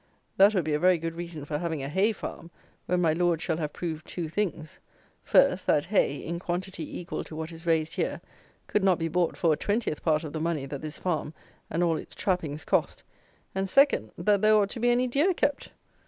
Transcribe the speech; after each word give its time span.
That 0.37 0.55
will 0.55 0.63
be 0.63 0.73
a 0.73 0.79
very 0.79 0.97
good 0.97 1.13
reason 1.13 1.45
for 1.45 1.59
having 1.59 1.83
a 1.83 1.87
hay 1.87 2.11
farm, 2.11 2.49
when 2.87 3.01
my 3.01 3.13
lords 3.13 3.43
shall 3.43 3.57
have 3.57 3.71
proved 3.71 4.07
two 4.07 4.29
things; 4.29 4.79
first, 5.21 5.67
that 5.67 5.85
hay, 5.85 6.15
in 6.15 6.39
quantity 6.39 6.99
equal 6.99 7.23
to 7.23 7.35
what 7.35 7.51
is 7.51 7.67
raised 7.67 7.93
here, 7.93 8.19
could 8.65 8.83
not 8.83 8.97
be 8.97 9.07
bought 9.07 9.37
for 9.37 9.53
a 9.53 9.57
twentieth 9.57 10.01
part 10.01 10.23
of 10.23 10.33
the 10.33 10.41
money 10.41 10.65
that 10.65 10.81
this 10.81 10.97
farm 10.97 11.35
and 11.69 11.83
all 11.83 11.97
its 11.97 12.15
trappings 12.15 12.65
cost; 12.65 13.03
and, 13.53 13.69
second, 13.69 14.11
that 14.17 14.41
there 14.41 14.55
ought 14.55 14.71
to 14.71 14.79
be 14.79 14.89
any 14.89 15.05
deer 15.07 15.35
kept! 15.35 15.69